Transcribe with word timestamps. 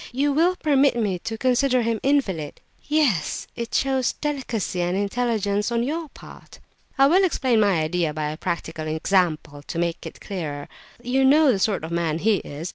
You 0.11 0.33
will 0.33 0.55
permit 0.55 0.95
me 0.95 1.19
to 1.19 1.37
consider 1.37 1.83
him 1.83 1.97
an 2.03 2.15
invalid?" 2.15 2.59
"Yes, 2.85 3.45
it 3.55 3.71
shows 3.75 4.13
delicacy 4.13 4.81
and 4.81 4.97
intelligence 4.97 5.71
on 5.71 5.83
your 5.83 6.09
part." 6.09 6.57
"I 6.97 7.05
will 7.05 7.23
explain 7.23 7.59
my 7.59 7.81
idea 7.83 8.11
by 8.11 8.31
a 8.31 8.37
practical 8.37 8.87
example, 8.87 9.61
to 9.61 9.77
make 9.77 10.07
it 10.07 10.19
clearer. 10.19 10.67
You 11.03 11.23
know 11.23 11.51
the 11.51 11.59
sort 11.59 11.83
of 11.83 11.91
man 11.91 12.17
he 12.17 12.37
is. 12.37 12.69